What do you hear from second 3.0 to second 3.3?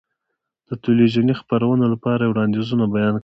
کړل.